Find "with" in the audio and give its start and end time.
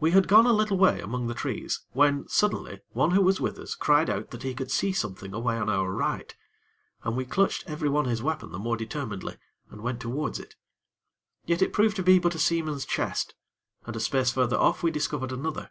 3.40-3.60